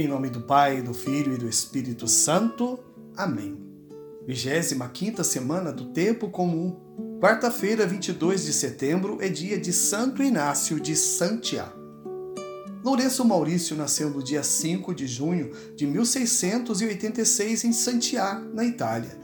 [0.00, 2.78] Em nome do Pai, do Filho e do Espírito Santo.
[3.14, 3.58] Amém.
[4.26, 6.74] 25 semana do Tempo Comum.
[7.20, 11.78] Quarta-feira, 22 de setembro, é dia de Santo Inácio de Santiago.
[12.82, 19.18] Lourenço Maurício nasceu no dia 5 de junho de 1686 em Santiago, na Itália.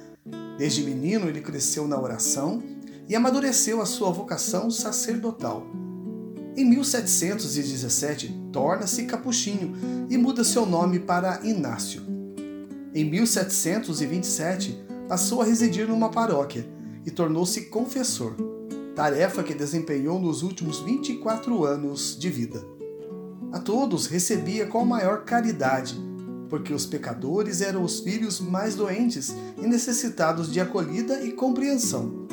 [0.58, 2.62] Desde menino, ele cresceu na oração
[3.08, 5.66] e amadureceu a sua vocação sacerdotal.
[6.54, 9.76] Em 1717, torna-se capuchinho
[10.08, 12.00] e muda seu nome para Inácio.
[12.94, 16.66] Em 1727, passou a residir numa paróquia
[17.04, 18.34] e tornou-se confessor,
[18.94, 22.64] tarefa que desempenhou nos últimos 24 anos de vida.
[23.52, 25.94] A todos recebia com a maior caridade,
[26.48, 32.26] porque os pecadores eram os filhos mais doentes e necessitados de acolhida e compreensão.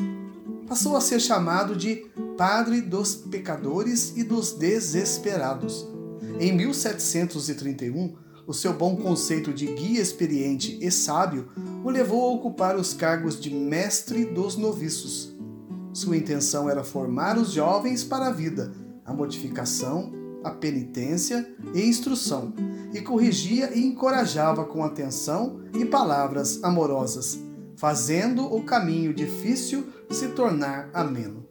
[0.69, 2.05] Passou a ser chamado de
[2.37, 5.92] Padre dos pecadores e dos desesperados.
[6.39, 8.15] Em 1731,
[8.45, 11.49] o seu bom conceito de guia experiente e sábio
[11.83, 15.33] o levou a ocupar os cargos de mestre dos noviços.
[15.93, 18.73] Sua intenção era formar os jovens para a vida,
[19.05, 20.11] a modificação,
[20.43, 22.53] a penitência e instrução,
[22.93, 27.39] e corrigia e encorajava com atenção e palavras amorosas,
[27.77, 31.43] fazendo o caminho difícil se tornar ameno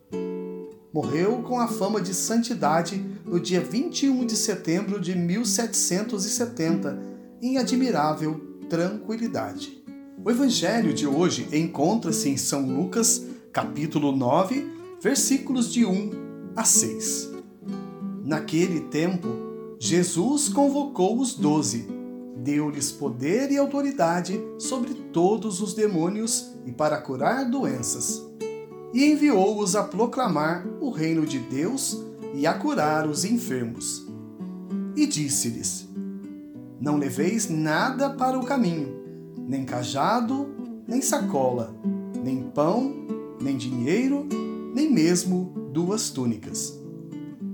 [0.92, 6.98] morreu com a fama de santidade no dia 21 de setembro de 1770,
[7.40, 9.82] em admirável tranquilidade.
[10.22, 14.70] O evangelho de hoje encontra-se em São Lucas, capítulo 9,
[15.00, 16.10] versículos de 1
[16.54, 17.30] a 6.
[18.22, 19.28] Naquele tempo,
[19.80, 21.88] Jesus convocou os doze,
[22.36, 28.31] deu-lhes poder e autoridade sobre todos os demônios e para curar doenças
[28.92, 32.00] e enviou-os a proclamar o reino de Deus
[32.34, 34.06] e a curar os enfermos.
[34.94, 35.88] E disse-lhes:
[36.80, 38.94] Não leveis nada para o caminho,
[39.36, 40.48] nem cajado,
[40.86, 41.74] nem sacola,
[42.22, 42.94] nem pão,
[43.40, 44.26] nem dinheiro,
[44.74, 46.78] nem mesmo duas túnicas.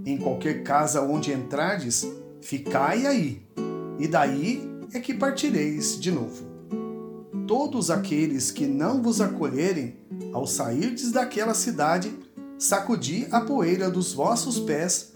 [0.05, 2.07] Em qualquer casa onde entrardes,
[2.41, 3.43] ficai aí,
[3.99, 4.63] e daí
[4.93, 6.47] é que partireis de novo.
[7.47, 9.97] Todos aqueles que não vos acolherem
[10.33, 12.17] ao sairdes daquela cidade,
[12.59, 15.13] sacudi a poeira dos vossos pés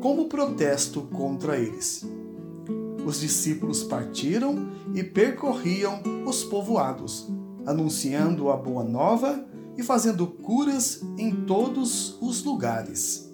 [0.00, 2.04] como protesto contra eles.
[3.04, 7.28] Os discípulos partiram e percorriam os povoados,
[7.64, 9.46] anunciando a boa nova
[9.76, 13.30] e fazendo curas em todos os lugares.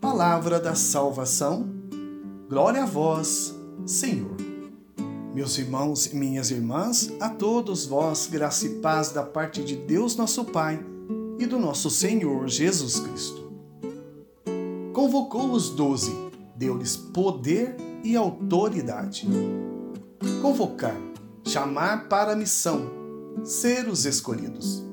[0.00, 1.68] Palavra da salvação,
[2.48, 3.54] glória a vós,
[3.86, 4.41] Senhor.
[5.34, 10.14] Meus irmãos e minhas irmãs, a todos vós, graça e paz da parte de Deus
[10.14, 10.78] nosso Pai
[11.38, 13.50] e do nosso Senhor Jesus Cristo.
[14.92, 16.12] Convocou os doze,
[16.54, 19.26] deu-lhes poder e autoridade.
[20.42, 21.00] Convocar,
[21.46, 22.90] chamar para a missão,
[23.42, 24.84] ser os escolhidos.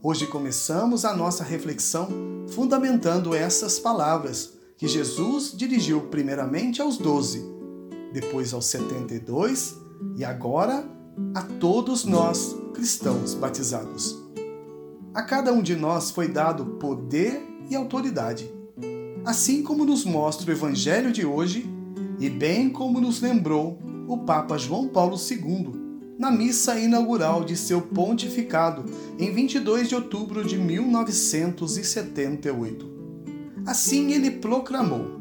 [0.00, 2.08] Hoje começamos a nossa reflexão
[2.46, 7.55] fundamentando essas palavras que Jesus dirigiu primeiramente aos doze
[8.12, 9.76] depois aos 72
[10.16, 10.84] e agora
[11.34, 14.22] a todos nós cristãos batizados.
[15.14, 18.50] A cada um de nós foi dado poder e autoridade,
[19.24, 21.70] assim como nos mostra o Evangelho de hoje
[22.20, 25.86] e bem como nos lembrou o Papa João Paulo II
[26.18, 28.84] na missa inaugural de seu pontificado
[29.18, 32.96] em 22 de outubro de 1978.
[33.66, 35.15] Assim ele proclamou: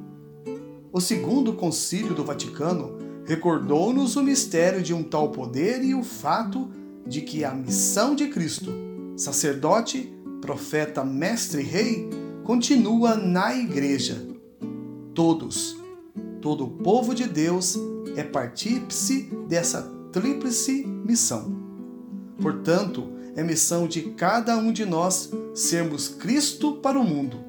[0.96, 6.70] o segundo concílio do Vaticano recordou-nos o mistério de um tal poder e o fato
[7.06, 8.72] de que a missão de Cristo,
[9.18, 12.10] sacerdote, profeta, mestre e rei,
[12.46, 14.26] continua na Igreja.
[15.14, 15.76] Todos,
[16.42, 17.78] todo o povo de Deus
[18.16, 19.82] é partícipe dessa
[20.14, 21.58] tríplice missão.
[22.42, 27.44] Portanto, é missão de cada um de nós sermos Cristo para o mundo.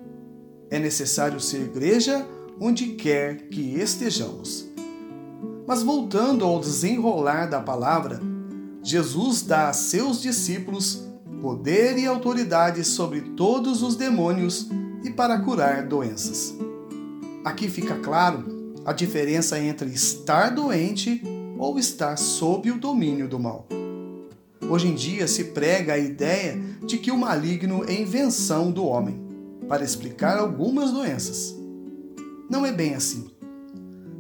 [0.68, 2.26] É necessário ser igreja
[2.60, 4.66] onde quer que estejamos.
[5.66, 8.20] Mas voltando ao desenrolar da palavra,
[8.82, 11.04] Jesus dá a seus discípulos
[11.42, 14.68] poder e autoridade sobre todos os demônios
[15.02, 16.54] e para curar doenças.
[17.44, 21.22] Aqui fica claro a diferença entre estar doente
[21.58, 23.66] ou estar sob o domínio do mal.
[24.68, 29.20] Hoje em dia se prega a ideia de que o maligno é invenção do homem
[29.68, 31.55] para explicar algumas doenças.
[32.48, 33.30] Não é bem assim.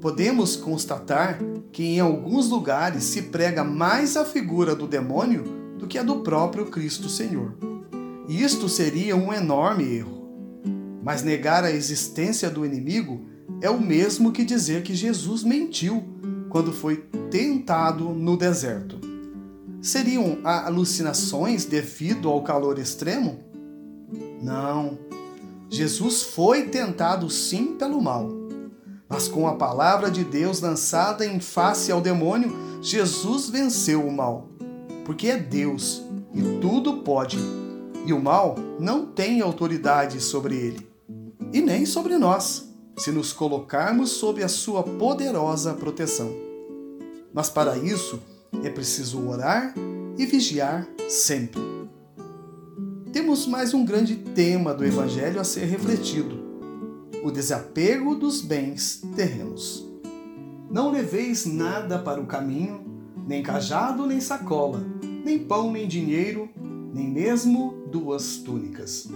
[0.00, 1.38] Podemos constatar
[1.72, 5.44] que em alguns lugares se prega mais a figura do demônio
[5.78, 7.56] do que a do próprio Cristo Senhor.
[8.28, 10.26] Isto seria um enorme erro.
[11.02, 13.24] Mas negar a existência do inimigo
[13.60, 16.02] é o mesmo que dizer que Jesus mentiu
[16.48, 16.96] quando foi
[17.30, 18.98] tentado no deserto.
[19.80, 23.38] Seriam alucinações devido ao calor extremo?
[24.42, 24.98] Não.
[25.68, 28.28] Jesus foi tentado sim pelo mal.
[29.08, 34.48] Mas com a palavra de Deus lançada em face ao demônio, Jesus venceu o mal.
[35.04, 36.02] Porque é Deus
[36.34, 37.38] e tudo pode.
[38.04, 40.88] E o mal não tem autoridade sobre ele.
[41.52, 46.30] E nem sobre nós, se nos colocarmos sob a sua poderosa proteção.
[47.32, 48.20] Mas para isso
[48.62, 49.74] é preciso orar
[50.18, 51.60] e vigiar sempre.
[53.36, 56.42] Temos mais um grande tema do Evangelho a ser refletido:
[57.22, 59.86] o desapego dos bens terrenos.
[60.70, 62.82] Não leveis nada para o caminho,
[63.28, 64.82] nem cajado, nem sacola,
[65.22, 66.48] nem pão, nem dinheiro,
[66.94, 69.06] nem mesmo duas túnicas.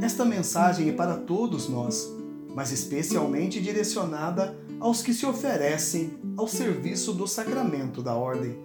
[0.00, 2.08] Esta mensagem é para todos nós,
[2.54, 8.56] mas especialmente direcionada aos que se oferecem ao serviço do sacramento da ordem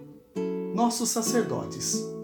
[0.72, 2.21] nossos sacerdotes.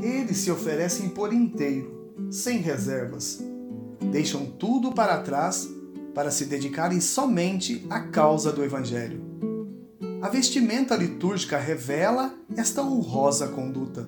[0.00, 3.42] Eles se oferecem por inteiro, sem reservas.
[4.10, 5.68] Deixam tudo para trás
[6.14, 9.20] para se dedicarem somente à causa do Evangelho.
[10.20, 14.06] A vestimenta litúrgica revela esta honrosa conduta.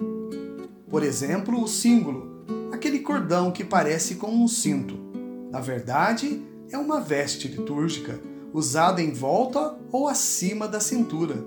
[0.89, 4.97] Por exemplo, o símbolo, aquele cordão que parece com um cinto.
[5.51, 6.41] Na verdade,
[6.71, 8.21] é uma veste litúrgica
[8.53, 11.45] usada em volta ou acima da cintura.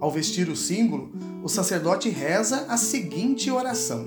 [0.00, 1.12] Ao vestir o símbolo,
[1.48, 4.04] o sacerdote reza a seguinte oração: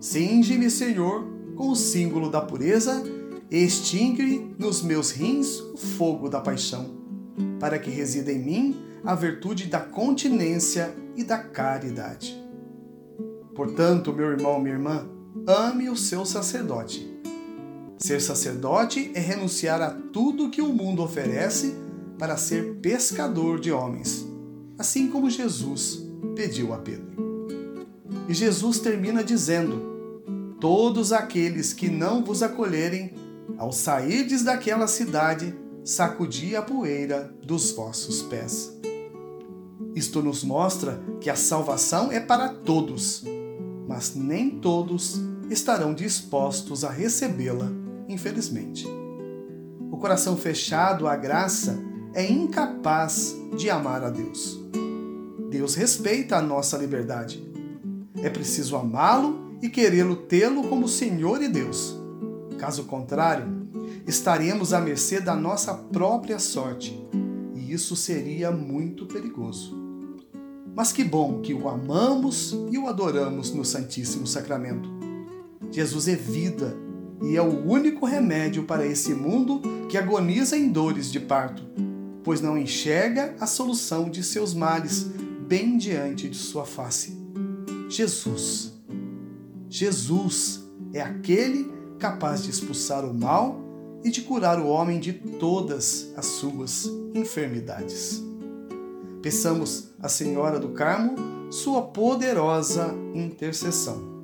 [0.00, 3.02] Cinge-me, Senhor, com o símbolo da pureza
[3.50, 6.88] e extingue nos meus rins o fogo da paixão,
[7.58, 12.40] para que resida em mim a virtude da continência e da caridade.
[13.52, 15.08] Portanto, meu irmão, minha irmã,
[15.48, 17.12] ame o seu sacerdote.
[17.98, 21.74] Ser sacerdote é renunciar a tudo que o mundo oferece
[22.16, 24.30] para ser pescador de homens
[24.80, 27.10] assim como Jesus pediu a Pedro.
[28.28, 33.14] E Jesus termina dizendo: Todos aqueles que não vos acolherem,
[33.58, 38.72] ao sairdes daquela cidade, sacudi a poeira dos vossos pés.
[39.94, 43.24] Isto nos mostra que a salvação é para todos,
[43.88, 45.20] mas nem todos
[45.50, 47.68] estarão dispostos a recebê-la,
[48.08, 48.86] infelizmente.
[49.90, 51.82] O coração fechado à graça
[52.14, 54.59] é incapaz de amar a Deus.
[55.50, 57.44] Deus respeita a nossa liberdade.
[58.22, 61.98] É preciso amá-lo e querê-lo tê-lo como Senhor e Deus.
[62.56, 63.68] Caso contrário,
[64.06, 67.04] estaremos à mercê da nossa própria sorte,
[67.52, 69.76] e isso seria muito perigoso.
[70.72, 74.88] Mas que bom que o amamos e o adoramos no Santíssimo Sacramento.
[75.72, 76.76] Jesus é vida
[77.22, 81.64] e é o único remédio para esse mundo que agoniza em dores de parto,
[82.22, 85.10] pois não enxerga a solução de seus males
[85.50, 87.12] bem diante de sua face.
[87.88, 88.72] Jesus.
[89.68, 90.60] Jesus
[90.94, 91.68] é aquele
[91.98, 93.60] capaz de expulsar o mal
[94.04, 98.22] e de curar o homem de todas as suas enfermidades.
[99.22, 101.16] Peçamos à Senhora do Carmo
[101.50, 104.22] sua poderosa intercessão.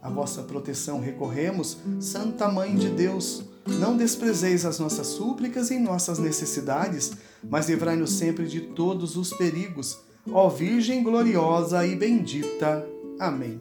[0.00, 3.44] A vossa proteção recorremos, Santa Mãe de Deus.
[3.78, 7.12] Não desprezeis as nossas súplicas em nossas necessidades,
[7.44, 12.86] mas livrai-nos sempre de todos os perigos ó Virgem gloriosa e bendita.
[13.18, 13.60] Amém.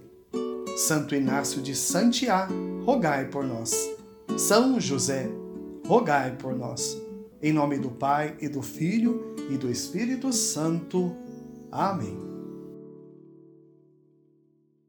[0.76, 2.48] Santo Inácio de Santiá,
[2.86, 3.74] rogai por nós.
[4.38, 5.30] São José,
[5.86, 6.98] rogai por nós.
[7.42, 11.16] Em nome do Pai e do Filho e do Espírito Santo.
[11.72, 12.31] Amém.